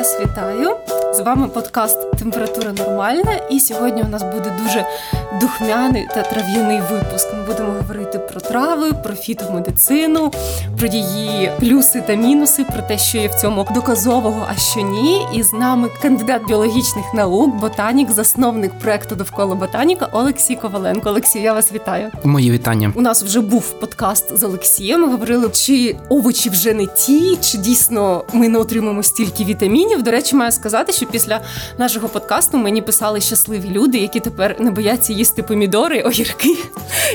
[0.00, 0.79] вас вітаю.
[1.20, 3.32] З вами подкаст Температура нормальна.
[3.50, 4.86] І сьогодні у нас буде дуже
[5.40, 7.32] духмяний та трав'яний випуск.
[7.34, 10.32] Ми будемо говорити про трави, про фітомедицину,
[10.78, 15.26] про її плюси та мінуси, про те, що є в цьому доказового, а що ні.
[15.34, 21.08] І з нами кандидат біологічних наук, ботанік, засновник проекту довкола ботаніка Олексій Коваленко.
[21.08, 22.10] Олексій, я вас вітаю.
[22.24, 22.92] Мої вітання.
[22.94, 25.00] У нас вже був подкаст з Олексієм.
[25.00, 30.02] Ми говорили, чи овочі вже не ті, чи дійсно ми не отримаємо стільки вітамінів.
[30.02, 31.40] До речі, маю сказати, що після
[31.78, 36.56] нашого подкасту мені писали щасливі люди, які тепер не бояться їсти помідори, огірки,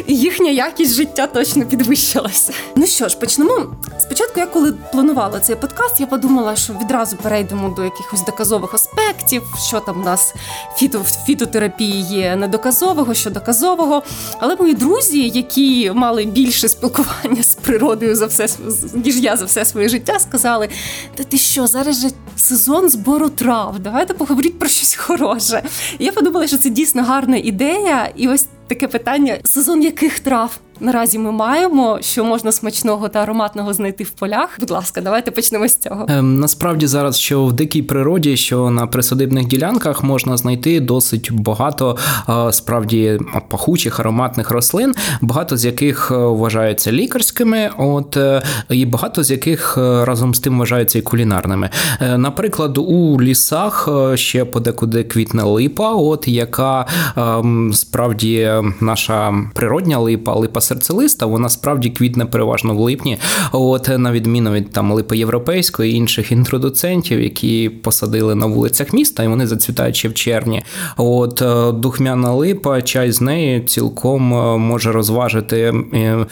[0.08, 2.54] і їхня якість життя точно підвищилася.
[2.76, 3.76] Ну що ж, почнемо.
[4.00, 9.44] Спочатку, я коли планувала цей подкаст, я подумала, що відразу перейдемо до якихось доказових аспектів,
[9.68, 10.34] що там у нас
[10.78, 14.04] фіто, фітотерапії є недоказового, що доказового.
[14.40, 18.48] Але мої друзі, які мали більше спілкування з природою за все
[18.94, 20.70] ніж я за все своє життя, сказали:
[21.16, 23.80] Та ти що, зараз же сезон збору трав?
[23.86, 25.64] Давайте поговоріть про щось хороше.
[26.00, 30.60] Я подумала, що це дійсно гарна ідея, і ось таке питання: сезон яких трав?
[30.80, 34.50] Наразі ми маємо, що можна смачного та ароматного знайти в полях.
[34.60, 36.06] Будь ласка, давайте почнемо з цього.
[36.10, 41.98] Ем, насправді зараз, що в дикій природі, що на присадибних ділянках можна знайти досить багато
[42.30, 49.24] е, справді пахучих ароматних рослин, багато з яких е, вважаються лікарськими, от е, і багато
[49.24, 51.70] з яких е, разом з тим вважаються і кулінарними.
[52.02, 56.86] Е, наприклад, у лісах е, ще подекуди квітне липа, от яка
[57.18, 63.18] ем, справді наша природня липа, липа серцелиста, вона справді квітне переважно в липні.
[63.52, 69.24] От на відміну від там липи європейської і інших інтродуцентів, які посадили на вулицях міста,
[69.24, 70.64] і вони зацвітають ще в червні.
[70.98, 76.26] От е, духмяна липа, чай з неї цілком е, може розважити е,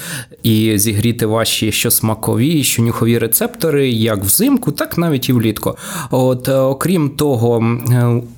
[0.43, 5.77] і зігріти ваші що смакові, що нюхові рецептори, як взимку, так навіть і влітку.
[6.11, 7.77] От окрім того,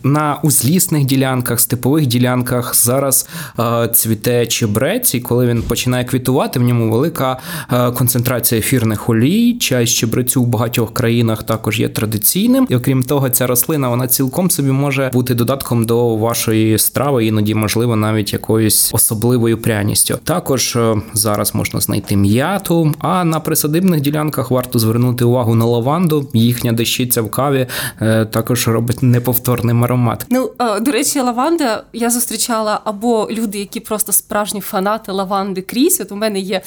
[0.04, 3.30] на узлісних ділянках, степових ділянках зараз
[3.94, 7.38] цвіте чебрець, і коли він починає починає квітувати, в ньому велика
[7.72, 9.54] е, концентрація ефірних олій.
[9.54, 12.68] Чай з чебрецю в багатьох країнах також є традиційним.
[12.70, 17.56] І окрім того, ця рослина вона цілком собі може бути додатком до вашої страви, іноді,
[17.56, 20.20] можливо, навіть якоюсь особливою пряністю.
[20.24, 22.94] Також е, зараз можна знайти м'яту.
[23.00, 26.30] А на присадибних ділянках варто звернути увагу на лаванду.
[26.34, 27.68] Їхня дещиця в каві
[28.02, 30.26] е, також робить неповторний аромат.
[30.30, 36.02] Ну до речі, лаванда я зустрічала або люди, які просто справжні фанати лаванди скрізь.
[36.02, 36.62] От у мене є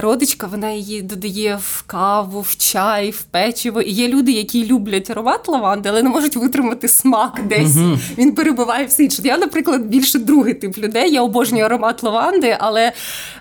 [0.00, 3.80] родичка, вона її додає в каву, в чай, в печиво.
[3.80, 7.76] І є люди, які люблять аромат лаванди, але не можуть витримати смак десь.
[7.76, 7.98] Угу.
[8.18, 9.22] Він перебуває все інше.
[9.24, 11.12] Я, наприклад, більше другий тип людей.
[11.12, 12.92] Я обожнюю аромат лаванди, але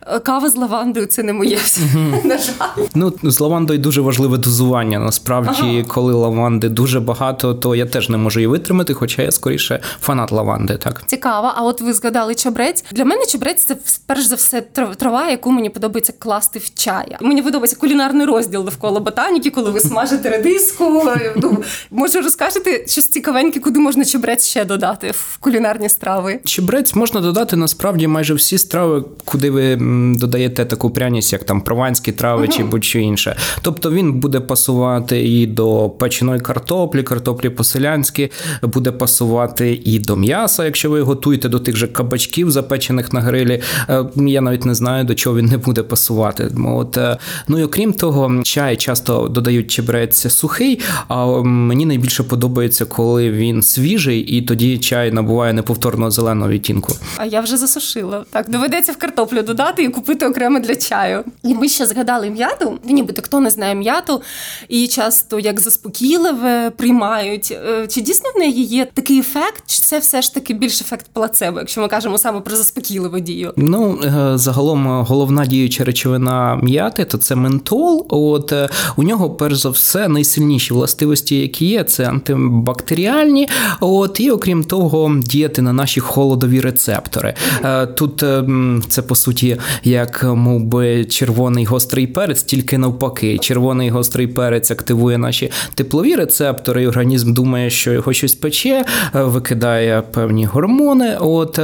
[0.08, 1.58] е, кава з лавандою це не моє.
[1.78, 2.22] Угу.
[2.28, 2.86] На жаль.
[2.96, 5.00] Ну з лавандою дуже важливе дозування.
[5.00, 5.84] Насправді, ага.
[5.88, 10.32] коли лаванди дуже багато, то я теж не можу її витримати, хоча я скоріше фанат
[10.32, 10.78] лаванди.
[10.78, 11.52] Так цікаво.
[11.56, 12.84] А от ви згадали чебрець.
[12.92, 14.62] Для мене чебрець це перш за все
[14.98, 17.16] трава, яку мені подобається класти в чай.
[17.22, 21.04] Мені подобається кулінарний розділ довкола ботаніки, коли ви смажите редиску.
[21.36, 26.40] Ну, може розкажете щось цікавеньке, куди можна чебрець ще додати в кулінарні страви?
[26.46, 29.78] Чебрець можна додати насправді майже всі страви, куди ви
[30.16, 32.52] додаєте таку пряність, як там прованські трави угу.
[32.52, 33.38] чи будь-що інше.
[33.62, 38.32] Тобто він буде пасувати і до печеної картоплі, картоплі по-селянськи,
[38.62, 43.62] буде пасувати і до м'яса, якщо ви готуєте до тих же кабачків, запечених на грилі.
[43.90, 46.52] Е, я навіть не знаю, до чого він не буде пасувати.
[46.66, 47.18] От, е,
[47.48, 53.62] Ну і окрім того, чай часто додають чебрець сухий, а мені найбільше подобається, коли він
[53.62, 56.94] свіжий, і тоді чай набуває неповторного зеленого відтінку.
[57.18, 58.26] А я вже засушила.
[58.32, 61.24] Так, доведеться в картоплю додати і купити окремо для чаю.
[61.44, 62.80] І ми ще згадали м'яту.
[62.84, 64.22] Нібито хто не знає м'яту,
[64.70, 67.52] і часто як заспокійливе приймають.
[67.52, 71.06] Е, чи дійсно в неї є такий ефект, чи це все ж таки більш ефект
[71.14, 73.54] плацебо, якщо ми кажемо саме про заспокійливу дію?
[73.58, 74.38] Ну е,
[74.78, 78.06] загалом головна діюча речовина м'яти, то це ментол.
[78.10, 83.48] От е, у нього, перш за все, найсильніші властивості, які є, це антибактеріальні.
[83.80, 87.34] От і окрім того, діяти на наші холодові рецептори.
[87.64, 88.44] Е, тут е,
[88.90, 93.38] це по суті, як мов би, червоний гострий перець, тільки навпаки.
[93.38, 100.02] Червоний гострий перець активує наші теплові рецептори, і організм думає, що його щось пече, викидає
[100.02, 101.18] певні гормони.
[101.20, 101.60] От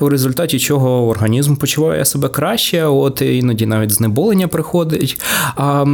[0.00, 5.20] у результаті чого організм почуває себе краще краще, от іноді навіть знеболення приходить.
[5.56, 5.84] А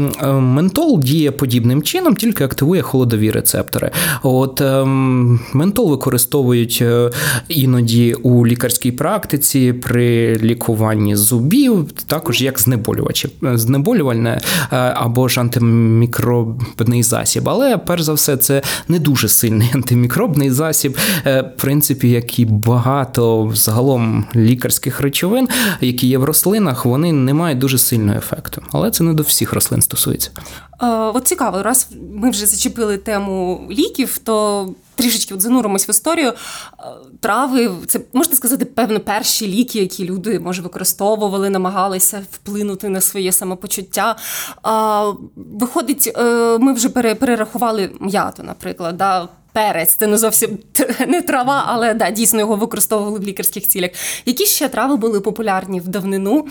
[0.41, 3.91] ментол діє подібним чином, тільки активує холодові рецептори.
[4.23, 7.11] От ем, Ментол використовують е,
[7.49, 13.29] іноді у лікарській практиці при лікуванні зубів, також як знеболювачі.
[13.43, 14.41] Знеболювальне
[14.73, 17.49] е, або ж антимікробний засіб.
[17.49, 22.45] Але перш за все, це не дуже сильний антимікробний засіб, е, в принципі, як і
[22.45, 25.49] багато загалом лікарських речовин,
[25.81, 26.44] які є в рослинах,
[26.89, 28.63] вони не мають дуже сильного ефекту.
[28.73, 30.31] Але це не до всіх рослин стосується.
[31.15, 36.33] От цікаво, раз ми вже зачепили тему ліків, то трішечки от зануримось в історію.
[37.21, 43.33] Трави, це можна сказати, певно, перші ліки, які люди може використовували, намагалися вплинути на своє
[43.33, 44.17] самопочуття.
[45.37, 48.97] Виходить, е, ми вже перерахували м'яту, наприклад.
[48.97, 49.95] да, перець.
[49.95, 50.59] Це не зовсім
[51.09, 53.91] не трава, але да, дійсно його використовували в лікарських цілях.
[54.27, 56.47] Які ще трави були популярні в давнину,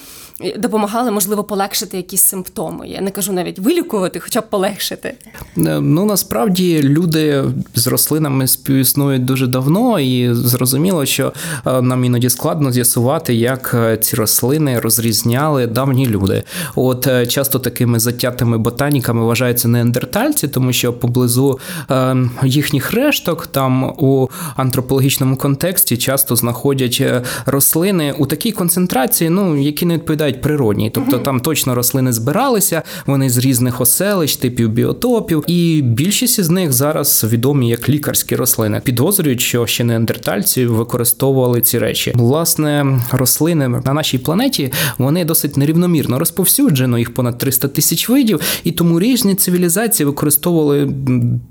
[0.58, 2.88] допомагали, можливо, полегшити якісь симптоми.
[2.88, 5.14] Я не кажу навіть вилікувати, хоча б полегшити.
[5.58, 7.44] Е, ну насправді люди
[7.76, 11.34] з рослинами співіснують дуже давно, і зрозуміло, що
[11.66, 16.44] е, нам іноді складно з'ясувати, як е, ці рослини розрізняли давні люди.
[16.76, 21.60] От часто такими затятими ботаніками вважаються неандертальці, тому що поблизу
[22.44, 29.86] їхніх решток там у антропологічному контексті часто знаходять е, рослини у такій концентрації, ну які
[29.86, 30.90] не відповідають природній.
[30.90, 36.74] Тобто там точно рослини збиралися, вони з різних оселищ, типів біотопів, і більшість із них
[36.74, 38.82] зараз відомі як лікарські рослини.
[38.84, 42.12] Підозрюють, що ще неандертальці використовували ці речі.
[42.16, 48.72] Власне, рослини на нашій планеті вони досить нерівномірно розповсюджено, їх понад 300 тисяч видів, і
[48.72, 50.90] тому різні цивілізації використовували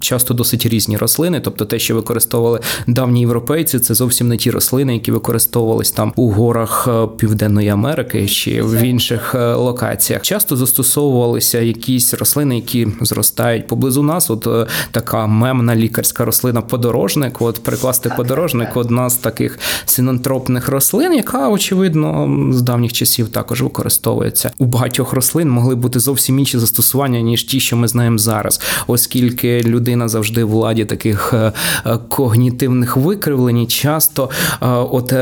[0.00, 4.50] часто досить різні рослини рослини, тобто те, що використовували давні європейці, це зовсім не ті
[4.50, 10.22] рослини, які використовувались там у горах е, Південної Америки чи в інших е, локаціях.
[10.22, 14.30] Часто застосовувалися якісь рослини, які зростають поблизу нас.
[14.30, 17.42] От е, така мемна лікарська рослина подорожник.
[17.42, 24.50] От прикласти подорожник одна з таких синантропних рослин, яка очевидно з давніх часів також використовується.
[24.58, 29.60] У багатьох рослин могли бути зовсім інші застосування ніж ті, що ми знаємо зараз, оскільки
[29.62, 31.52] людина завжди в владі таких таких е,
[31.86, 34.30] е, когнітивних викривлень часто
[34.62, 35.12] е, от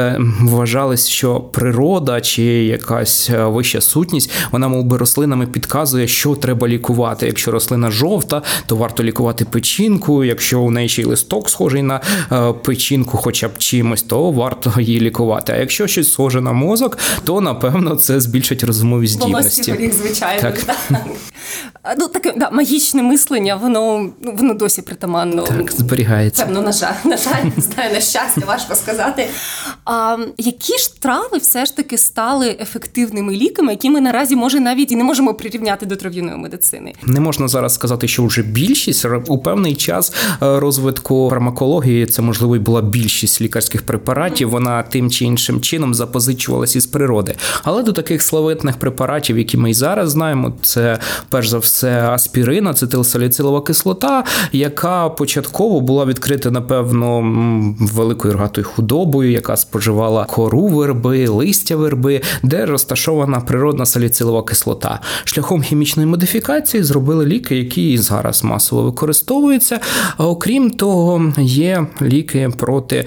[0.41, 7.27] вважалось, що природа чи якась вища сутність, вона мов би рослинами підказує, що треба лікувати.
[7.27, 10.25] Якщо рослина жовта, то варто лікувати печінку.
[10.25, 12.01] Якщо у неї ще й листок схожий на
[12.65, 15.53] печінку, хоча б чимось, то варто її лікувати.
[15.53, 19.71] А якщо щось схоже на мозок, то напевно це збільшить розумові здібності.
[19.73, 20.43] Горіх, звичайно.
[20.43, 20.59] Так.
[20.59, 21.01] так.
[21.99, 25.43] Ну, таке да, магічне мислення, воно ну, воно досі притаманно.
[25.43, 26.45] Так, зберігається.
[26.45, 29.27] Певно, на жаль, на жаль, не знаю, на щастя, важко сказати.
[29.85, 34.93] А, Які ж трави все ж таки стали ефективними ліками, які ми наразі може навіть
[34.93, 36.95] і не можемо прирівняти до трав'яної медицини?
[37.07, 42.57] Не можна зараз сказати, що вже більшість у певний час е, розвитку фармакології це можливо
[42.57, 44.51] і була більшість лікарських препаратів.
[44.51, 47.35] Вона тим чи іншим чином запозичувалась із природи.
[47.63, 50.99] Але до таких славетних препаратів, які ми й зараз знаємо, це
[51.29, 57.21] перш за все аспірин, ацетилсаліцилова кислота, яка початково була відкрита, напевно,
[57.79, 65.01] великою рогатою худобою, яка споживала кору верби, листя верби, де розташована природна саліцилова кислота.
[65.25, 69.81] Шляхом хімічної модифікації зробили ліки, які зараз масово використовуються.
[70.17, 73.05] А окрім того, є ліки проти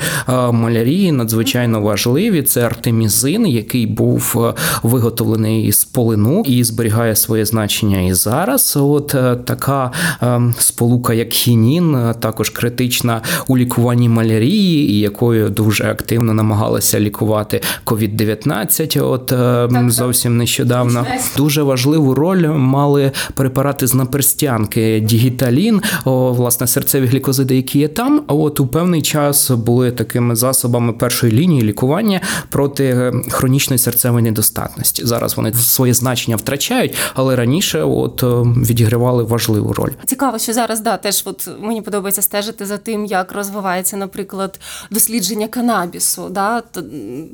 [0.52, 2.42] малярії, надзвичайно важливі.
[2.42, 8.78] Це артемізин, який був виготовлений із полину і зберігає своє значення і зараз.
[8.78, 15.50] От е, така ем, сполука, як хінін, е, також критична у лікуванні малярії, і якою
[15.50, 21.06] дуже активно намагалися лікувати COVID-19 От ем, так, зовсім нещодавно
[21.38, 28.24] дуже важливу роль мали препарати з наперстянки Дігіталін, власне, серцеві глікозиди, які є там.
[28.28, 34.24] А от у певний час були такими засобами першої лінії лікування проти е, хронічної серцевої
[34.24, 35.06] недостатності.
[35.06, 38.24] Зараз вони своє значення втрачають, але раніше, от
[38.70, 39.92] відігравали важливу роль.
[40.06, 44.60] Цікаво, що зараз да теж от мені подобається стежити за тим, як розвивається, наприклад,
[44.92, 46.30] дослідження канабісу.
[46.30, 46.64] Да?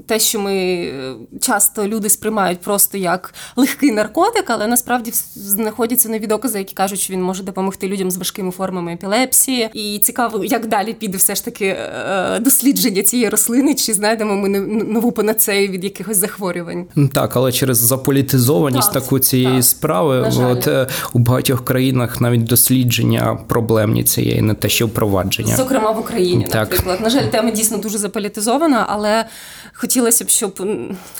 [0.05, 6.27] Те, що ми е, часто люди сприймають просто як легкий наркотик, але насправді знаходяться нові
[6.27, 9.69] докази, які кажуть, що він може допомогти людям з важкими формами епілепсії.
[9.73, 14.49] І цікаво, як далі піде все ж таки е, дослідження цієї рослини, чи знайдемо ми
[14.49, 16.85] нову панацею від якихось захворювань.
[17.13, 20.69] Так, але через заполітизованість так, таку цієї так, справи, от
[21.13, 25.55] у багатьох країнах навіть дослідження проблемні цієї, не те, що впровадження.
[25.55, 26.55] Зокрема в Україні, так.
[26.55, 27.01] наприклад.
[27.01, 29.25] На жаль, тема дійсно дуже заполітизована, але
[29.73, 30.67] хотілося б, щоб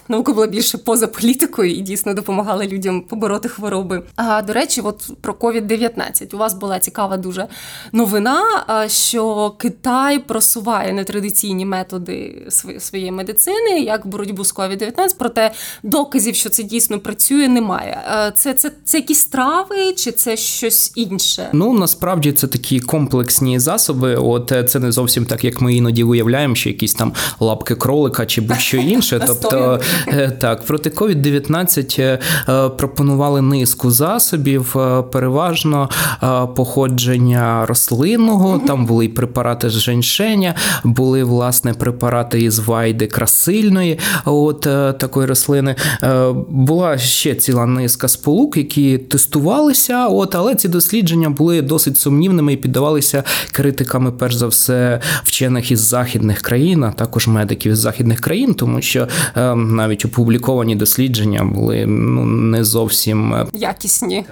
[0.08, 4.04] наука була більше поза політикою і дійсно допомагала людям побороти хвороби.
[4.16, 6.36] А до речі, от про COVID-19.
[6.36, 7.48] У вас була цікава дуже
[7.92, 8.44] новина,
[8.88, 12.48] що Китай просуває нетрадиційні методи
[12.80, 15.52] своєї медицини як боротьбу з COVID-19, проте
[15.84, 18.02] доказів, що це дійсно працює, немає.
[18.36, 21.50] Це це, це якісь трави чи це щось інше?
[21.54, 24.16] Ну насправді це такі комплексні засоби.
[24.16, 28.26] От е, це не зовсім так, як ми іноді уявляємо, що якісь там лапки кролика
[28.26, 29.22] чи будь-що інше.
[29.28, 32.20] Тобто е, так, проти COVID-19 е,
[32.70, 34.76] пропонували низку засобів,
[35.12, 35.90] переважно
[36.56, 38.62] походження рослинного.
[38.68, 44.00] Там були і препарати з женьшеня, були власне препарати із вайди красильної.
[44.26, 44.62] От
[45.00, 45.76] такої рослини
[46.50, 50.08] була ще ціла низка сполук, які тестувалися.
[50.08, 53.24] От але ці дослідження були досить сумнівними і піддавалися
[53.60, 58.82] критиками, перш за все, вчених із західних країн, а також медиків із західних країн, тому
[58.82, 64.26] що е, навіть опубліковані дослідження були ну не зовсім е, якісні.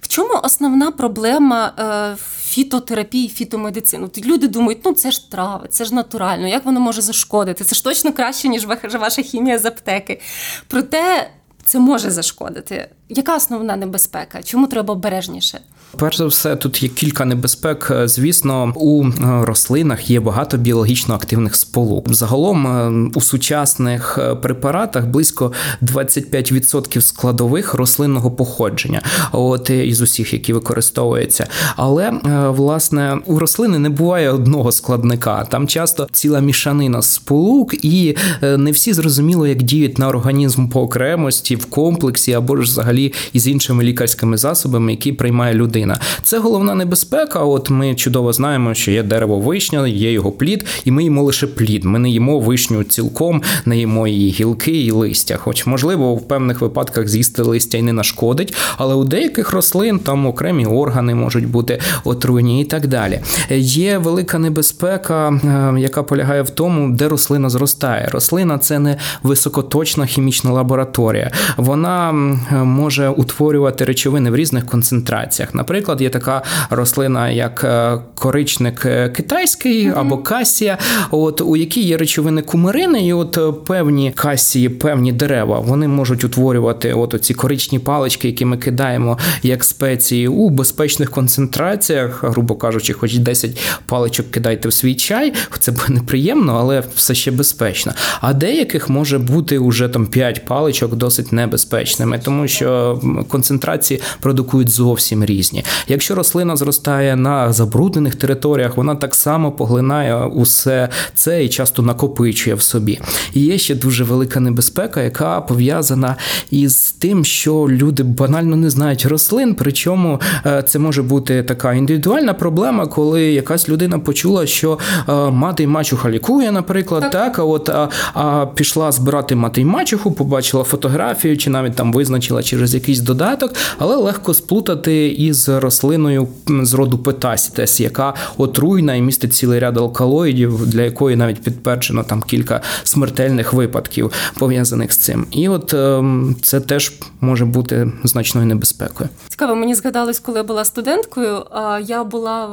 [0.00, 4.08] В чому основна проблема е, фітотерапії, фітомедицини?
[4.24, 7.64] Люди думають, ну це ж трави, це ж натурально, як воно може зашкодити?
[7.64, 8.66] Це ж точно краще, ніж
[9.00, 10.20] ваша хімія з аптеки.
[10.68, 11.30] Проте
[11.64, 12.88] це може зашкодити.
[13.08, 14.42] Яка основна небезпека?
[14.42, 15.60] Чому треба обережніше?
[15.96, 17.92] Перш за все, тут є кілька небезпек.
[18.04, 19.10] Звісно, у е,
[19.42, 22.14] рослинах є багато біологічно активних сполук.
[22.14, 30.52] Загалом е, у сучасних е, препаратах близько 25% складових рослинного походження, от із усіх, які
[30.52, 31.46] використовуються.
[31.76, 32.12] Але
[32.48, 35.44] власне у рослини не буває одного складника.
[35.44, 41.56] Там часто ціла мішанина сполук, і не всі зрозуміло, як діють на організм по окремості
[41.56, 45.79] в комплексі або ж взагалі із іншими лікарськими засобами, які приймає людина.
[46.22, 47.40] Це головна небезпека.
[47.40, 51.46] От ми чудово знаємо, що є дерево вишня, є його плід, і ми їмо лише
[51.46, 51.84] плід.
[51.84, 55.36] Ми не їмо вишню цілком, не їмо її гілки і листя.
[55.36, 60.26] Хоч, можливо, в певних випадках з'їсти листя і не нашкодить, але у деяких рослин там
[60.26, 63.20] окремі органи можуть бути отруєні і так далі.
[63.50, 68.08] Є велика небезпека, е, яка полягає в тому, де рослина зростає.
[68.12, 71.30] Рослина це не високоточна хімічна лабораторія.
[71.56, 72.12] Вона
[72.52, 75.54] може утворювати речовини в різних концентраціях.
[75.70, 80.78] Наприклад, є така рослина, як е, коричник е, китайський або касія,
[81.10, 86.24] от у якій є речовини кумарини, і от е, певні касії, певні дерева, вони можуть
[86.24, 92.92] утворювати от оці коричні палички, які ми кидаємо як спеції у безпечних концентраціях, грубо кажучи,
[92.92, 97.92] хоч 10 паличок кидайте в свій чай, це буде неприємно, але все ще безпечно.
[98.20, 105.24] А деяких може бути уже там 5 паличок досить небезпечними, тому що концентрації продукують зовсім
[105.24, 105.59] різні.
[105.88, 112.56] Якщо рослина зростає на забруднених територіях, вона так само поглинає усе це і часто накопичує
[112.56, 113.00] в собі.
[113.34, 116.16] І є ще дуже велика небезпека, яка пов'язана
[116.50, 119.54] із тим, що люди банально не знають рослин.
[119.54, 125.62] Причому е, це може бути така індивідуальна проблема, коли якась людина почула, що е, мати
[125.62, 130.12] й мачуха лікує, наприклад, так, так а от а, а пішла збирати мати й мачуху,
[130.12, 136.28] побачила фотографію, чи навіть там визначила через якийсь додаток, але легко сплутати із рослиною
[136.62, 142.22] з роду Петасітес, яка отруйна і містить цілий ряд алкалоїдів, для якої навіть підтверджено там
[142.22, 145.26] кілька смертельних випадків пов'язаних з цим.
[145.30, 149.08] І от ем, це теж може бути значною небезпекою.
[149.28, 151.44] Цікаво, мені згадалось, коли я була студенткою.
[151.86, 152.46] Я була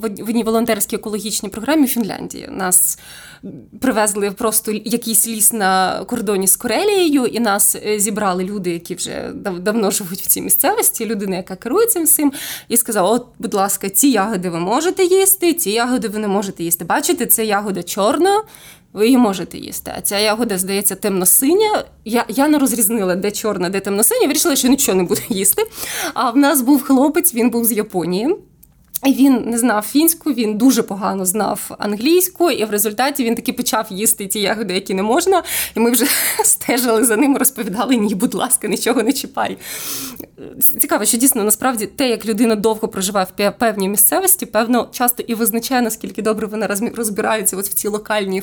[0.00, 2.48] в одній волонтерській екологічній програмі Фінляндії.
[2.52, 2.98] Нас
[3.80, 9.30] привезли просто якийсь ліс на кордоні з Корелією, і нас е, зібрали люди, які вже
[9.60, 11.06] давно живуть в цій місцевості.
[11.06, 12.32] Людина, яка керує цим всім,
[12.68, 16.64] і сказала: От, будь ласка, ці ягоди ви можете їсти, ці ягоди ви не можете
[16.64, 16.84] їсти.
[16.84, 18.42] Бачите, це ягода чорна.
[18.92, 19.92] Ви її можете їсти.
[19.96, 21.84] А ця ягода, здається, темно-синя.
[22.04, 24.26] Я я не розрізнила, де чорна, де темно-синя.
[24.26, 25.62] Вирішила, що нічого не буду їсти.
[26.14, 28.36] А в нас був хлопець, він був з Японії.
[29.06, 33.86] Він не знав фінську, він дуже погано знав англійську, і в результаті він таки почав
[33.90, 35.42] їсти ті ягоди, які не можна.
[35.76, 36.06] І ми вже
[36.44, 39.58] стежили за ним, розповідали ні, будь ласка, нічого не чіпай.
[40.80, 45.34] Цікаво, що дійсно насправді те, як людина довго проживає в певній місцевості, певно, часто і
[45.34, 48.42] визначає, наскільки добре вона розбирається от в цій локальній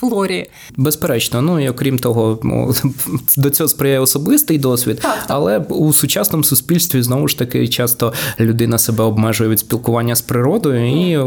[0.00, 0.46] флорі.
[0.76, 2.38] Безперечно, ну і окрім того,
[3.36, 5.24] до цього сприяє особистий досвід, так, так.
[5.28, 10.86] але у сучасному суспільстві знову ж таки часто людина себе обмежує від спілкування з природою,
[10.86, 11.18] і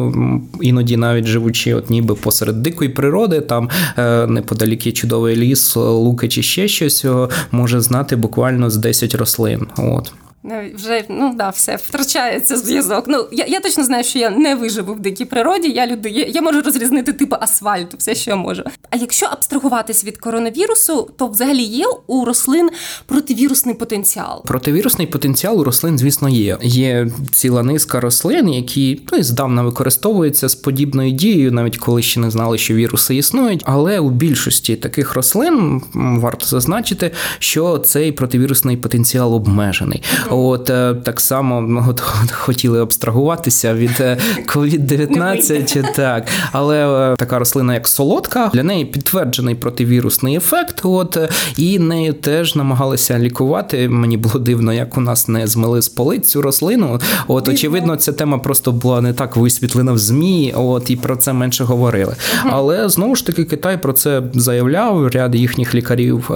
[0.62, 6.28] іноді, навіть живучи, от ніби посеред дикої природи, там е, неподалік є чудовий ліс, луки
[6.28, 7.06] чи ще щось,
[7.52, 9.68] може знати буквально з 10 рослин.
[9.78, 10.14] От.
[10.44, 13.06] Вже ну да, все втрачається зв'язок.
[13.08, 15.70] Ну я я точно знаю, що я не виживу в дикій природі.
[15.70, 18.64] Я люди, я, я можу розрізнити типу асфальту, все, що я можу.
[18.90, 22.70] А якщо абстрагуватись від коронавірусу, то взагалі є у рослин
[23.06, 24.44] противірусний потенціал.
[24.46, 26.58] Противірусний потенціал у рослин, звісно, є.
[26.62, 32.32] Є ціла низка рослин, які ну, здавна використовуються з подібною дією, навіть коли ще не
[32.32, 33.64] знали, що віруси існують.
[33.66, 40.04] Але у більшості таких рослин варто зазначити, що цей противірусний потенціал обмежений.
[40.30, 44.02] От е, так само от, хотіли абстрагуватися від
[44.46, 50.82] COVID-19, е, так, але е, така рослина, як солодка, для неї підтверджений противірусний ефект.
[50.84, 51.18] От
[51.58, 53.90] і нею теж намагалися лікувати.
[53.90, 57.00] Мені було дивно, як у нас не змили з полиць цю рослину.
[57.28, 60.54] От очевидно, ця тема просто була не так висвітлена в змі.
[60.58, 62.16] От і про це менше говорили.
[62.44, 65.08] Але знову ж таки, Китай про це заявляв.
[65.08, 66.32] Ряд їхніх лікарів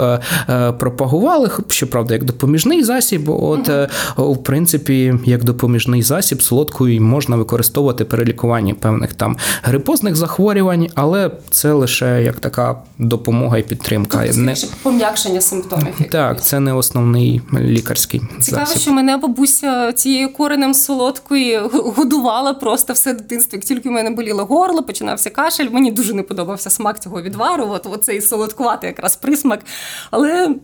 [0.80, 3.30] пропагували, щоправда, як допоміжний засіб.
[3.30, 3.70] От
[4.18, 11.32] в принципі, як допоміжний засіб, солодкою можна використовувати при лікуванні певних там грипозних захворювань, але
[11.50, 14.24] це лише як така допомога і підтримка.
[14.26, 15.94] Тобто, не пом'якшення симптомів.
[16.12, 18.82] Так, це не основний лікарський Цікаво, засіб.
[18.82, 23.56] що мене бабуся цією коренем солодкої годувала просто все дитинство.
[23.56, 25.70] Як тільки в мене боліло горло, починався кашель.
[25.72, 27.68] Мені дуже не подобався смак цього відвару.
[27.70, 29.60] От оцей солодкуватий якраз присмак.
[30.12, 30.56] Але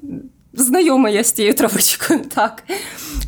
[0.58, 2.64] знайома я з тією травичкою, так.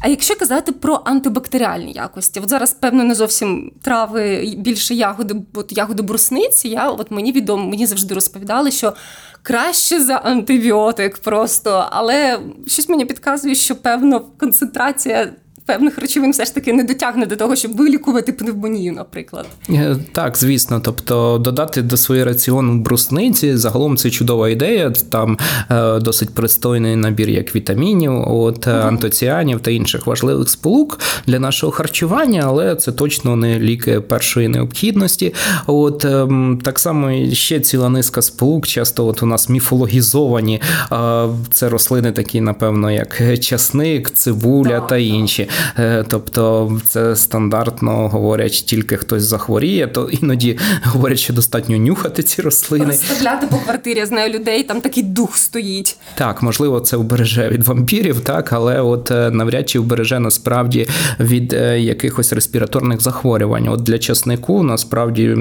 [0.01, 5.77] А якщо казати про антибактеріальні якості, от зараз, певно, не зовсім трави більше ягоди, от
[5.77, 8.93] ягоди брусниці, я от мені відомо, мені завжди розповідали, що
[9.41, 15.33] краще за антибіотик просто, але щось мені підказує, що певно концентрація
[15.69, 19.45] певних речовин все ж таки не дотягне до того, щоб вилікувати пневмонію, наприклад.
[19.69, 20.79] Е, так, звісно.
[20.79, 24.93] Тобто додати до своєї раціону брусниці загалом це чудова ідея.
[25.09, 25.38] Там
[25.71, 28.75] е, досить пристойний набір як вітамінів, от угу.
[28.75, 35.33] антоціанів та інших важливих сполук для нашого харчування, але це точно не ліки першої необхідності.
[35.67, 36.27] От е,
[36.63, 40.61] так само ще ціла низка сполук, часто от у нас міфологізовані.
[40.91, 45.47] Е, це рослини, такі, напевно, як часник, цибуля да, та інші.
[45.79, 52.41] Е, тобто це стандартно говорять, тільки хтось захворіє, то іноді говорять, що достатньо нюхати ці
[52.41, 52.85] рослини.
[52.85, 55.97] Розставляти по квартирі, я знаю людей, там такий дух стоїть.
[56.15, 60.87] Так, можливо, це вбереже від вампірів, так, але от е, навряд чи вбереже насправді
[61.19, 63.67] від е, якихось респіраторних захворювань.
[63.67, 65.37] От для часнику насправді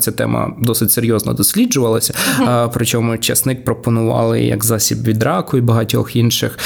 [0.00, 2.14] ця тема досить серйозно досліджувалася.
[2.40, 2.70] Uh-huh.
[2.74, 6.58] Причому часник пропонували як засіб від раку і багатьох інших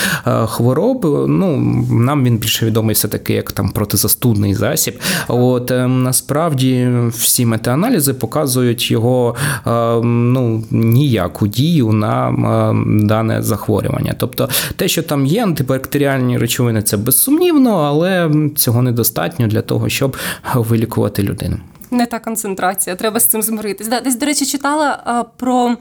[0.47, 1.07] хвороб.
[1.29, 1.57] Ну
[1.90, 5.01] нам він більше відомий все-таки як там протизастудний засіб.
[5.29, 9.35] От ем, насправді всі метааналізи показують його
[9.67, 14.15] ем, ну, ніяку дію на ем, дане захворювання.
[14.19, 20.17] Тобто те, що там є антибактеріальні речовини, це безсумнівно, але цього недостатньо для того, щоб
[20.55, 21.57] вилікувати людину.
[21.91, 23.89] Не та концентрація, треба з цим змиритись.
[23.89, 25.77] Да, Десь, до речі, читала а, про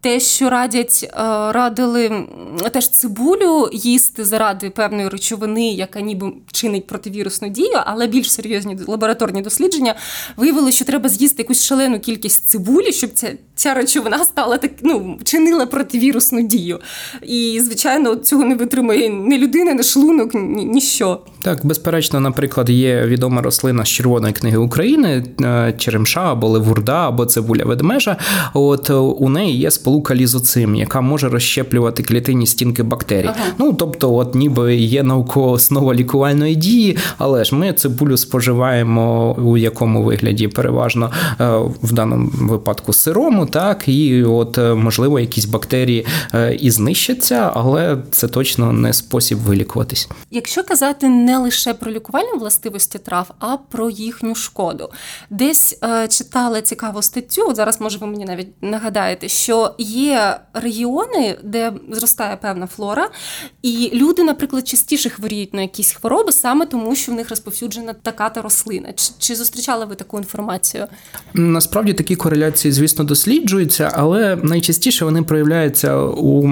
[0.00, 1.16] те, що радять, е,
[1.52, 2.26] радили
[2.72, 9.42] теж цибулю їсти заради певної речовини, яка ніби чинить противірусну дію, але більш серйозні лабораторні
[9.42, 9.94] дослідження
[10.36, 15.18] виявили, що треба з'їсти якусь шалену кількість цибулі, щоб ця ця речовина стала так, ну,
[15.24, 16.80] чинила противірусну дію.
[17.22, 21.20] І, звичайно, цього не витримує ні людина, ні шлунок, ні, ніщо.
[21.42, 27.26] Так, безперечно, наприклад, є відома рослина з Червоної книги України, е, черемша або левурда, або
[27.26, 28.16] цибуля ведмежа.
[28.54, 33.26] От у неї є сполука лізоцим, яка може розщеплювати клітинні стінки бактерій.
[33.28, 33.44] Ага.
[33.58, 39.56] Ну тобто, от ніби є наукова основа лікувальної дії, але ж ми цибулю споживаємо у
[39.56, 41.44] якому вигляді переважно е,
[41.82, 47.96] в даному випадку сирому, так і от е, можливо якісь бактерії е, і знищаться, але
[48.10, 50.08] це точно не спосіб вилікуватись.
[50.30, 54.90] Якщо казати не лише про лікувальні властивості трав, а про їхню шкоду,
[55.30, 57.54] десь читала цікаву статтю.
[57.54, 63.10] Зараз може ви мені навіть нагадаєте, що є регіони, де зростає певна флора,
[63.62, 68.30] і люди, наприклад, частіше хворіють на якісь хвороби саме тому, що в них розповсюджена така
[68.30, 68.92] та рослина.
[68.92, 70.86] Чи, чи зустрічали ви таку інформацію?
[71.34, 76.48] Насправді такі кореляції, звісно, досліджуються, але найчастіше вони проявляються у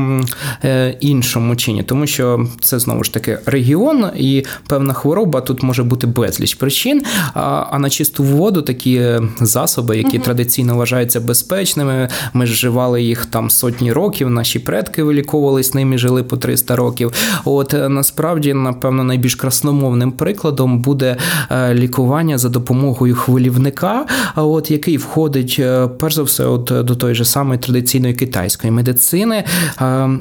[0.65, 5.83] е, іншому чині, тому що це знову ж таки регіон і певна хвороба тут може
[5.83, 7.03] бути безліч причин.
[7.35, 9.03] А, а на чисту воду такі
[9.41, 10.25] засоби, які угу.
[10.25, 14.31] традиційно вважаються безпечними, ми ж вживали їх там сотні років.
[14.31, 17.13] Наші предки виліковувались ними, жили по 300 років.
[17.45, 21.17] От е, насправді, напевно, найбільш красномовним прикладом буде
[21.51, 27.15] е, лікування за допомогою хвилівника, от який входить е, перш за все, от до тої
[27.15, 29.45] ж самої традиційної китайської медицини.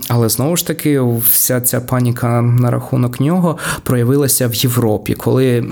[0.08, 5.66] Але знову ж таки, вся ця паніка на рахунок нього проявилася з'явилося в Європі, коли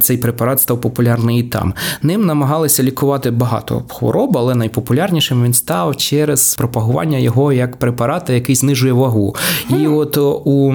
[0.00, 1.74] цей препарат став популярний і там.
[2.02, 8.54] Ним намагалися лікувати багато хвороб, але найпопулярнішим він став через пропагування його як препарата, який
[8.54, 9.36] знижує вагу.
[9.80, 10.74] І от у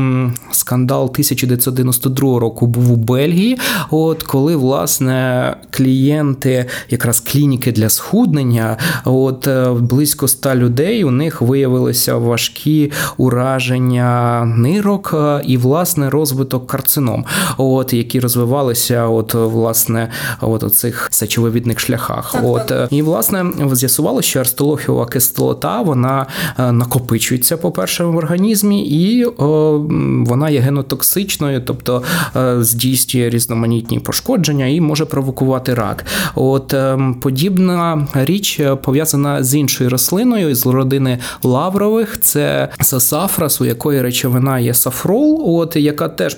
[0.51, 3.57] скандал 1992 року був у Бельгії.
[3.91, 9.47] От коли власне клієнти, якраз клініки для схуднення, от
[9.79, 15.15] близько ста людей у них виявилися важкі ураження нирок
[15.45, 16.67] і власне розвиток
[16.97, 17.25] карцином,
[17.57, 20.09] от які розвивалися, от власне,
[20.41, 22.31] от у цих сечовивідних шляхах.
[22.31, 22.93] Так, от так.
[22.93, 26.25] і власне з'ясувалося, що арстолохіова кислота вона
[26.59, 29.79] е, накопичується, по перше, в організмі, і о,
[30.25, 32.03] вона є генотоксичною, тобто
[32.35, 36.05] е, здійснює різноманітні пошкодження і може провокувати рак.
[36.35, 42.19] От ем, подібна річ пов'язана з іншою рослиною з родини лаврових.
[42.21, 46.35] Це сасафрас, у якої речовина є сафрол, от яка теж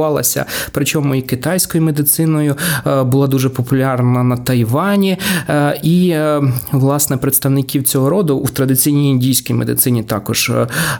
[0.00, 5.18] пропагувалася, причому і китайською медициною е, була дуже популярна на Тайвані.
[5.48, 10.52] Е, і е, власне представників цього роду у традиційній індійській медицині також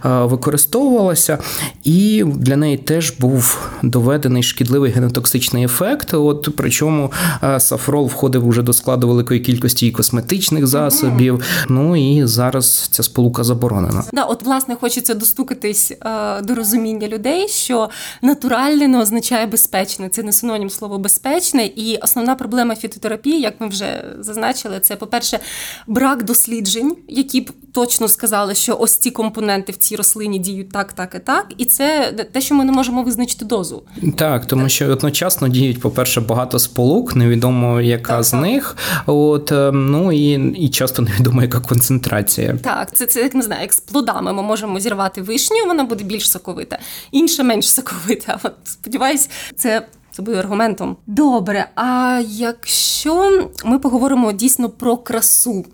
[0.05, 1.39] використовувалася,
[1.85, 6.15] і для неї теж був доведений шкідливий генотоксичний ефект.
[6.15, 7.13] От причому
[7.59, 11.35] сафрол входив уже до складу великої кількості і косметичних засобів.
[11.35, 11.67] Mm-hmm.
[11.69, 14.05] Ну і зараз ця сполука заборонена.
[14.13, 17.91] Да, от власне хочеться достукатись е, до розуміння людей, що
[18.23, 20.09] натуральне не означає безпечне.
[20.09, 21.67] Це не синонім слова безпечне.
[21.67, 25.39] І основна проблема фітотерапії, як ми вже зазначили, це, по-перше,
[25.87, 30.93] брак досліджень, які б точно сказали, що ось ці компоненти в цій рослині діють так,
[30.93, 31.47] так і так.
[31.59, 33.83] І це те, що ми не можемо визначити дозу.
[34.17, 38.41] Так, тому що одночасно діють, по-перше, багато сполук, невідомо яка так, з так.
[38.41, 38.77] них.
[39.07, 42.59] От ем, ну і і часто невідомо, яка концентрація.
[42.63, 44.33] Так, це це як не знаю, як з плодами.
[44.33, 46.79] Ми можемо зірвати вишню, вона буде більш соковита,
[47.11, 48.39] інша менш соковита.
[48.43, 49.87] От сподіваюсь, це.
[50.13, 50.97] Це буде аргументом.
[51.07, 51.71] Добре.
[51.75, 55.65] А якщо ми поговоримо дійсно про красу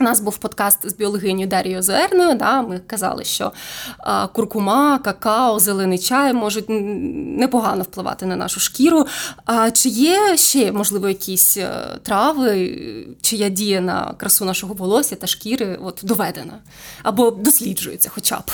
[0.00, 2.34] у нас був подкаст з біологиню Дарією Зерною.
[2.34, 3.52] Да, Ми казали, що
[3.98, 9.06] а, куркума, какао, зелений чай можуть непогано впливати на нашу шкіру.
[9.44, 11.70] А чи є ще, можливо, якісь е,
[12.02, 12.76] трави,
[13.20, 16.58] чия дія на красу нашого волосся та шкіри от, доведена
[17.02, 18.50] або досліджується, хоча б?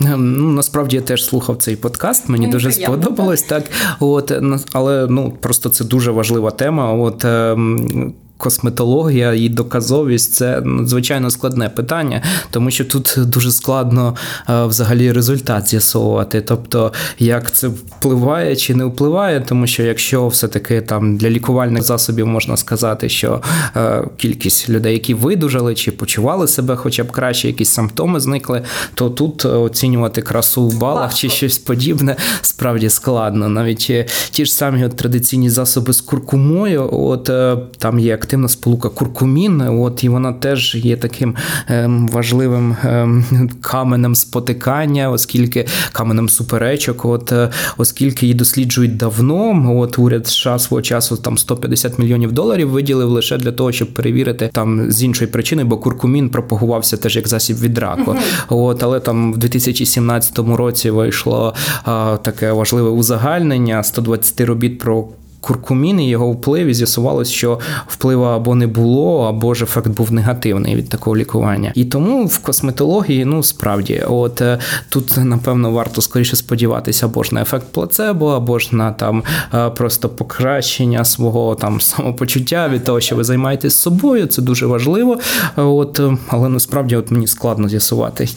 [0.00, 3.64] Ем, ну, Насправді я теж слухав цей подкаст, мені дуже приємно, сподобалось так.
[4.00, 4.32] От,
[4.72, 6.92] Але ну, просто це дуже важлива тема.
[6.92, 14.16] От ем, косметологія і доказовість це надзвичайно складне питання, тому що тут дуже складно
[14.50, 16.40] е, взагалі результат з'ясовувати.
[16.40, 22.26] Тобто, як це впливає чи не впливає, тому що якщо все-таки там для лікувальних засобів
[22.26, 23.42] можна сказати, що
[23.76, 28.62] е, кількість людей, які видужали чи почували себе хоча б краще, якісь симптоми зникли,
[28.94, 33.48] то тут оцінювати красу в балах чи щось подібне справді складно.
[33.48, 37.30] Навіть е, ті ж самі традиційні засоби з куркумою, от
[37.78, 39.60] там є активна сполука куркумін.
[39.60, 41.34] От і вона теж є таким
[41.68, 43.24] ем, важливим ем,
[43.60, 49.62] каменем спотикання, оскільки каменем суперечок, от е, оскільки її досліджують давно.
[49.78, 54.50] От уряд США свого часу там 150 мільйонів доларів виділив лише для того, щоб перевірити
[54.52, 58.16] там з іншої причини, бо куркумін пропагувався теж як засіб від раку.
[58.48, 65.08] От, але там в 2017 році вийшло а, таке важливе узагальнення 120 робіт про
[65.42, 70.12] куркумін і його вплив, і з'ясувалось, що впливу або не було, або ж ефект був
[70.12, 71.72] негативний від такого лікування.
[71.74, 77.34] І тому в косметології, ну справді, от е, тут напевно варто скоріше сподіватися або ж
[77.34, 79.22] на ефект плацебо, або ж на там
[79.54, 84.26] е, просто покращення свого там самопочуття від того, що ви займаєтесь собою.
[84.26, 85.18] Це дуже важливо.
[85.56, 88.28] От але насправді, от мені складно з'ясувати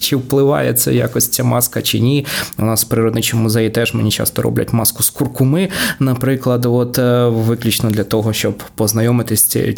[0.00, 2.26] чи впливає це якось ця маска чи ні.
[2.58, 7.26] У нас в природничому музеї теж мені часто роблять маску з куркуми, наприклад, от е,
[7.26, 9.74] виключно для того, щоб познайомитись з цією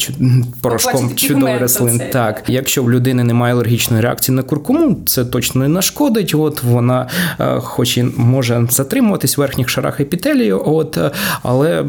[0.61, 1.99] порошком чудових рослин.
[1.99, 2.05] Це.
[2.05, 6.35] Так, якщо в людини немає алергічної реакції на куркуму, це точно не нашкодить.
[6.35, 7.09] От вона,
[7.41, 11.11] е, хоч і може затримуватись в верхніх шарах епітелію, от е,
[11.43, 11.85] але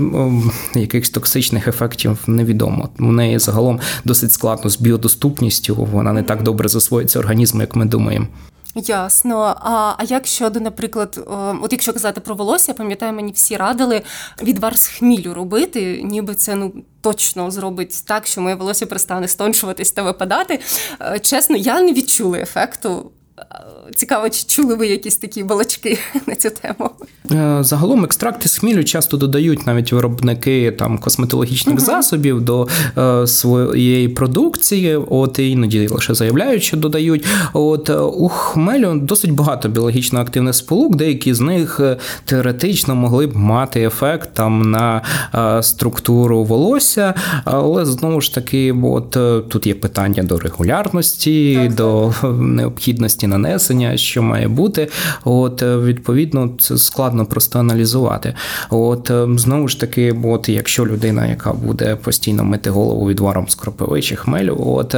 [0.75, 2.89] якихось токсичних ефектів невідомо.
[2.99, 5.87] У неї загалом досить складно з біодоступністю.
[5.91, 8.22] Вона не так добре засвоїться організму, як ми думаємо.
[8.75, 9.55] Ясно.
[9.61, 11.19] А а як щодо, наприклад,
[11.61, 14.01] от якщо казати про волосся, пам'ятаю, мені всі радили
[14.43, 19.91] відвар з хмілю робити, ніби це ну точно зробить так, що моє волосся перестане стончуватись
[19.91, 20.59] та випадати.
[21.01, 23.11] Е, чесно, я не відчула ефекту
[23.95, 26.89] Цікаво, чи чули ви якісь такі балачки на цю тему?
[27.31, 32.67] Е, загалом екстракти з хмілю часто додають навіть виробники там косметологічних uh засобів до
[32.97, 34.95] е, своєї продукції.
[34.95, 37.25] От і іноді лише заявляють, що додають.
[37.53, 43.27] От е, у хмелю досить багато біологічно активних сполук, деякі з них е, теоретично могли
[43.27, 45.01] б мати ефект там на
[45.35, 47.13] е, структуру волосся,
[47.45, 49.17] але знову ж таки, от
[49.49, 54.87] тут є питання до регулярності, так, до необхідності нанесення, що має бути.
[55.23, 58.33] От відповідно, це складно просто аналізувати.
[58.69, 64.01] От знову ж таки, от якщо людина, яка буде постійно мити голову відваром з кропиви
[64.01, 64.95] чи хмелю, от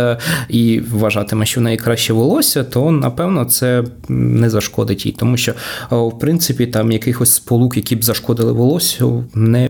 [0.50, 5.54] і вважатиме, що в неї краще волосся, то напевно це не зашкодить їй, тому що
[5.90, 9.70] в принципі там якихось сполук, які б зашкодили волосю, не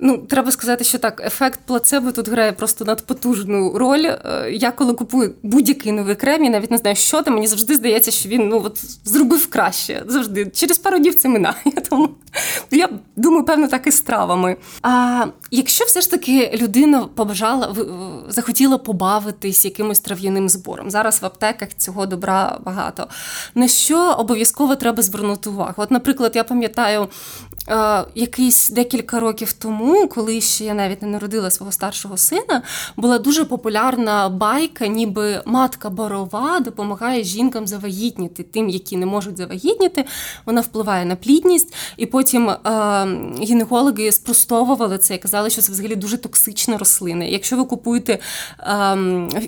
[0.00, 4.06] Ну, треба сказати, що так, ефект плацебо тут грає просто надпотужну роль.
[4.06, 7.74] Е, я коли купую будь-який новий крем, я навіть не знаю, що там, мені завжди
[7.74, 10.04] здається, що він ну от зробив краще.
[10.06, 11.54] Завжди через пару днів це минає.
[11.90, 12.08] Тому
[12.70, 14.56] я думаю, певно, так і з травами.
[14.82, 17.76] А якщо все ж таки людина побажала
[18.28, 23.06] захотіла побавитись якимось трав'яним збором, зараз в аптеках цього добра багато.
[23.54, 25.74] На що обов'язково треба звернути увагу?
[25.76, 27.08] От, наприклад, я пам'ятаю
[27.70, 32.62] е, якийсь декілька років тому, коли ще я навіть не народила свого старшого сина,
[32.96, 40.04] була дуже популярна байка, ніби матка борова допомагає жінкам завагітніти, тим, які не можуть завагітніти,
[40.46, 41.74] вона впливає на плідність.
[41.96, 42.58] І потім е,
[43.42, 47.24] гінекологи спростовували це і казали, що це взагалі дуже токсична рослина.
[47.24, 48.18] Якщо ви купуєте
[48.60, 48.98] е,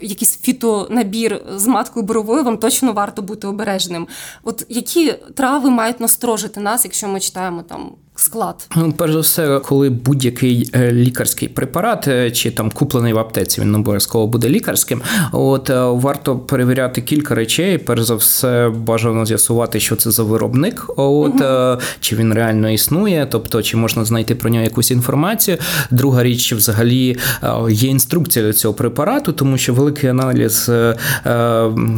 [0.03, 4.09] якийсь фітонабір з маткою боровою, вам точно варто бути обережним.
[4.43, 8.69] От які трави мають насторожити нас, якщо ми читаємо там склад?
[8.77, 13.61] Ну, перш за все, коли будь-який е, лікарський препарат е, чи там куплений в аптеці,
[13.61, 15.03] він обов'язково буде лікарським.
[15.33, 17.79] От е, варто перевіряти кілька речей.
[17.79, 21.81] Перш за все, бажано з'ясувати, що це за виробник, от угу.
[22.01, 25.59] чи він реально існує, тобто чи можна знайти про нього якусь інформацію.
[25.91, 27.17] Друга річ, чи взагалі
[27.71, 30.71] є інструкція до цього препарату, тому що великий аналіз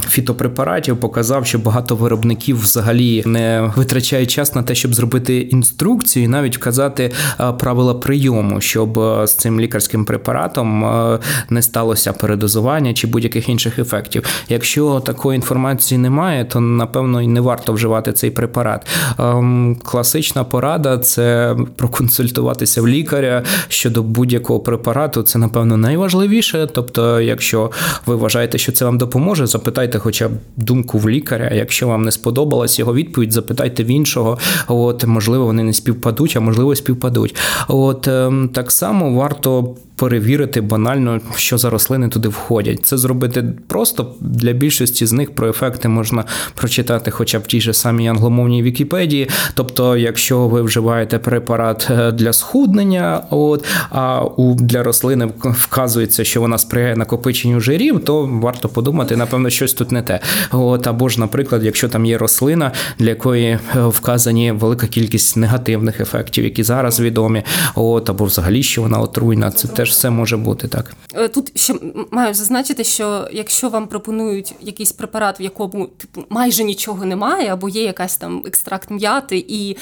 [0.09, 6.25] фітопрепаратів показав, що багато виробників взагалі не витрачають час на те, щоб зробити інструкцію інструкцію
[6.25, 11.19] і навіть вказати е, правила прийому, щоб е, з цим лікарським препаратом е,
[11.51, 14.25] не сталося передозування чи будь-яких інших ефектів.
[14.49, 18.87] Якщо такої інформації немає, то напевно і не варто вживати цей препарат.
[19.19, 25.23] Ем, класична порада це проконсультуватися в лікаря щодо будь-якого препарату.
[25.23, 26.69] Це напевно найважливіше.
[26.73, 27.71] Тобто, якщо
[28.07, 31.51] ви вважаєте, що це вам допоможе, запитайте, хоча б думку в лікаря.
[31.55, 34.39] Якщо вам не сподобалась його відповідь, запитайте в іншого.
[34.69, 37.37] От можливо, вони не спів співпадуть, а можливо співпадуть.
[37.69, 42.87] От ем, так само варто перевірити банально, що за рослини туди входять.
[42.87, 46.25] Це зробити просто для більшості з них про ефекти можна
[46.55, 49.29] прочитати, хоча б в тій же самій англомовній Вікіпедії.
[49.55, 56.41] Тобто, якщо ви вживаєте препарат е, для схуднення, от а у для рослини вказується, що
[56.41, 60.21] вона сприяє накопиченню жирів, то варто подумати, напевно, щось тут не те.
[60.51, 65.82] От або ж, наприклад, якщо там є рослина, для якої е, вказані велика кількість негативних
[66.01, 67.43] ефектів, які зараз відомі,
[67.75, 70.93] от або взагалі що вона отруйна, це теж все може бути так.
[71.15, 71.75] Е, тут ще
[72.11, 77.69] маю зазначити, що якщо вам пропонують якийсь препарат, в якому типу майже нічого немає, або
[77.69, 79.77] є якась там екстракт м'яти, і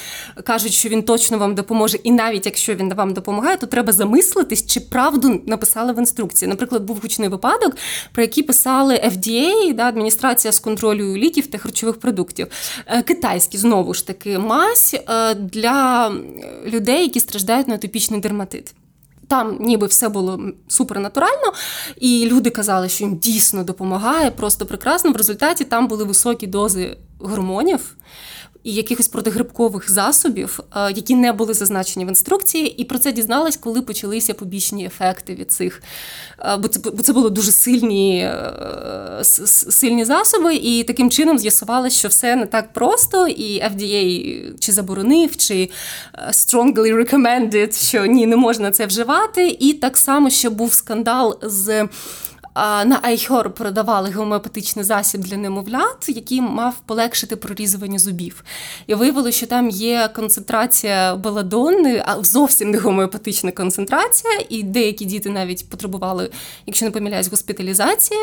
[0.44, 4.66] кажуть, що він точно вам допоможе, і навіть якщо він вам допомагає, то треба замислитись,
[4.66, 6.48] чи правду написали в інструкції.
[6.48, 7.76] Наприклад, був гучний випадок,
[8.12, 12.46] про який писали FDA, да, адміністрація з контролю ліків та харчових продуктів.
[12.86, 15.34] Е, китайські знову ж таки мазь е,
[15.90, 16.12] для
[16.66, 18.74] людей, які страждають на атопічний дерматит.
[19.28, 21.52] Там ніби все було супернатурально,
[22.00, 25.12] і люди казали, що їм дійсно допомагає, просто прекрасно.
[25.12, 27.96] В результаті там були високі дози гормонів
[28.64, 33.56] і якихось протигрибкових засобів, е, які не були зазначені в інструкції, і про це дізналась,
[33.56, 35.82] коли почалися побічні ефекти від цих.
[36.38, 41.98] Е, бо це бо це були дуже сильні е, сильні засоби, і таким чином з'ясувалося,
[41.98, 45.70] що все не так просто, і FDA чи заборонив, чи
[46.30, 49.56] strongly recommended, що ні, не можна це вживати.
[49.60, 51.88] І так само ще був скандал з.
[52.54, 58.44] На iHerb продавали гомеопатичний засіб для немовлят, який мав полегшити прорізування зубів.
[58.86, 65.30] І виявилося, що там є концентрація беладонни, а зовсім не гомеопатична концентрація, і деякі діти
[65.30, 66.30] навіть потребували,
[66.66, 68.20] якщо не помиляюсь, госпіталізації,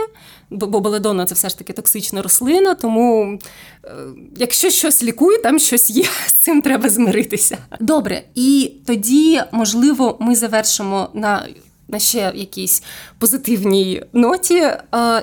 [0.49, 2.75] бо беладонна– це все ж таки токсична рослина.
[2.75, 3.39] Тому
[3.83, 3.89] е,
[4.37, 7.57] якщо щось лікує, там щось є, з цим треба змиритися.
[7.79, 11.47] Добре, і тоді, можливо, ми завершимо на
[11.87, 12.83] на ще якійсь
[13.19, 14.71] позитивній ноті,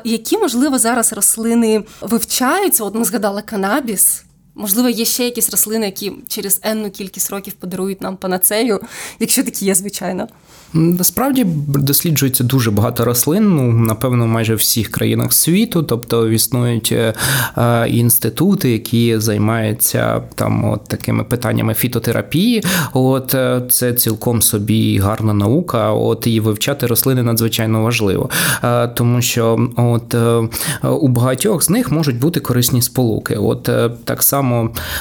[0.04, 2.84] які можливо зараз рослини вивчаються.
[2.84, 4.23] От ми згадали канабіс.
[4.54, 8.80] Можливо, є ще якісь рослини, які через енну кількість років подарують нам панацею,
[9.20, 10.28] якщо такі є, звичайно.
[10.74, 15.82] Насправді досліджується дуже багато рослин, ну напевно, майже в всіх країнах світу.
[15.82, 17.14] Тобто існують е,
[17.58, 22.62] е, інститути, які займаються там от такими питаннями фітотерапії.
[22.92, 25.92] От е, це цілком собі гарна наука.
[25.92, 28.30] От і вивчати рослини надзвичайно важливо,
[28.94, 30.14] тому що от
[30.82, 33.34] у багатьох з них можуть бути корисні сполуки.
[33.34, 33.62] От
[34.04, 34.43] так само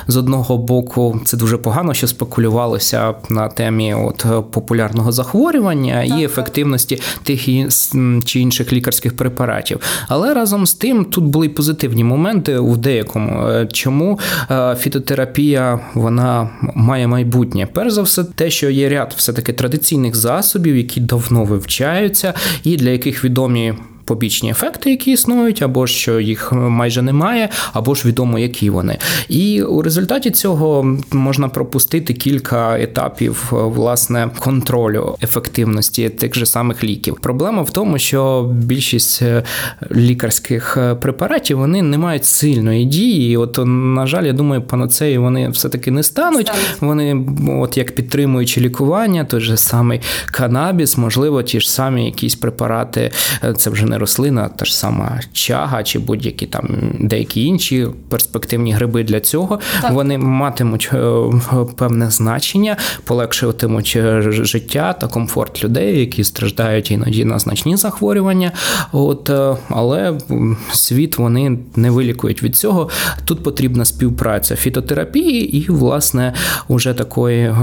[0.08, 6.26] з одного боку, це дуже погано, що спекулювалося на темі от популярного захворювання захворювання і
[6.26, 7.46] ефективності тих
[8.26, 9.80] чи інших лікарських препаратів.
[10.08, 13.48] Але разом з тим тут були позитивні моменти у деякому.
[13.48, 14.20] Е, чому
[14.52, 17.68] е, фітотерапія вона має майбутнє?
[17.74, 22.78] Перш за все, те, що є ряд все таки традиційних засобів, які давно вивчаються, і
[22.78, 23.74] для яких відомі
[24.06, 28.98] побічні ефекти, які існують, або що їх майже немає, або ж відомо, які вони.
[29.30, 37.18] І у результаті цього можна пропустити кілька етапів власне контролю ефективності тих же самих ліків.
[37.22, 39.44] Проблема в тому, що більшість е,
[39.92, 43.32] лікарських е, препаратів вони не мають сильної дії.
[43.32, 46.52] І От, на жаль, я думаю, панацеї вони все-таки не стануть.
[46.80, 53.12] Вони, от як підтримуючи лікування, той же самий канабіс, можливо, ті ж самі якісь препарати,
[53.44, 58.74] е, це вже не рослина, та ж сама чага чи будь-які там деякі інші перспективні
[58.74, 59.92] гриби для цього, так.
[59.92, 61.14] вони матимуть е,
[61.78, 68.52] певне значення, полегшуватимуть е, життя та комфорт людей, які страждають іноді на значні захворювання.
[68.92, 70.18] От, е, Але
[70.74, 72.90] світ вони не вилікують від цього.
[73.26, 76.34] Тут потрібна співпраця фітотерапії і, власне,
[76.68, 77.56] уже такої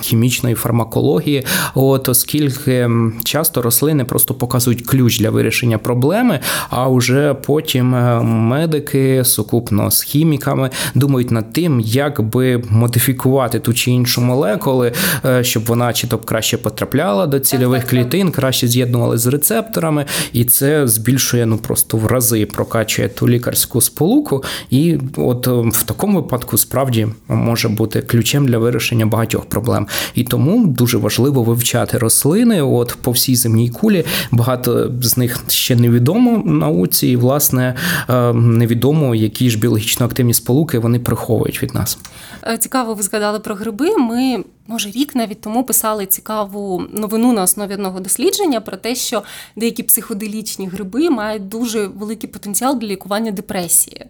[0.00, 2.90] хімічної фармакології, от оскільки
[3.24, 10.02] часто рослини просто показують ключ для вирішення проблеми, а вже потім е, медики сукупно з
[10.02, 14.92] хіміками думають над тим, як би модифікувати ту чи іншу молекули,
[15.24, 20.44] е, щоб вона чи то краще потрапляла до цільових клітин, краще з'єднували з рецепторами, і
[20.44, 24.44] це збільшує ну просто в рази прокачує ту лікарську сполуку.
[24.70, 29.86] І от е, в такому випадку справді може бути ключем для вирішення багатьох проблем.
[30.14, 32.62] І тому дуже важливо вивчати рослини.
[32.62, 37.74] От по всій земній кулі багато з них ще невідомо науці, і власне
[38.08, 41.98] е, невідомо, які ж біологічно активні сполуки вони приховують від нас.
[42.46, 43.96] Е, цікаво, ви згадали про гриби.
[43.96, 49.22] Ми може рік навіть тому писали цікаву новину на основі одного дослідження про те, що
[49.56, 54.06] деякі психоделічні гриби мають дуже великий потенціал для лікування депресії.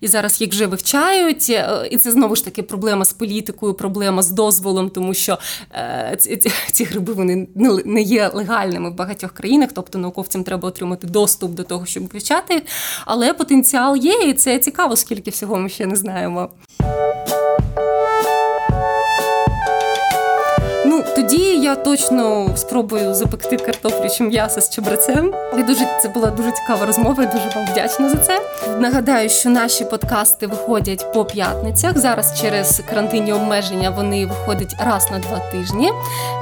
[0.00, 4.22] І зараз їх вже вивчають, е, і це знову ж таки проблема з політикою, проблема
[4.22, 5.38] з дозволом, тому що
[6.18, 7.48] ці, ці гриби вони
[7.84, 12.62] не є легальними в багатьох країнах, тобто науковцям треба отримати доступ до того, щоб вивчати.
[13.06, 16.50] Але потенціал є, і це цікаво, скільки всього ми ще не знаємо.
[21.16, 25.34] Тоді я точно спробую запекти картоплю чи м'ясо з чебрецем.
[25.58, 27.22] І дуже це була дуже цікава розмова.
[27.22, 28.40] і Дуже вам вдячна за це.
[28.78, 31.98] Нагадаю, що наші подкасти виходять по п'ятницях.
[31.98, 35.92] Зараз через карантинні обмеження вони виходять раз на два тижні.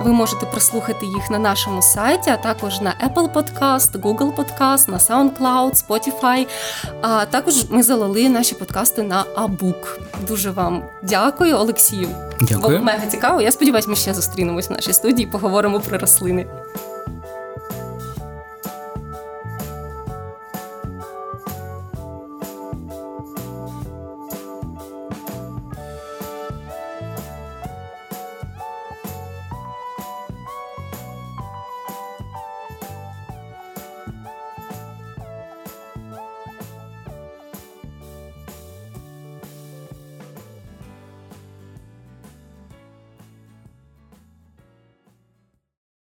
[0.05, 4.99] Ви можете прослухати їх на нашому сайті, а також на Apple Podcast, Google Podcast, на
[4.99, 6.47] SoundCloud, Spotify.
[7.03, 9.99] А також ми залили наші подкасти на Абук.
[10.29, 12.09] Дуже вам дякую, Олексію.
[12.41, 12.83] Дякую.
[12.83, 13.41] Мега цікаво.
[13.41, 14.15] Я сподіваюся, ми ще
[14.51, 15.27] зустрінемось в нашій студії.
[15.27, 16.47] Поговоримо про рослини.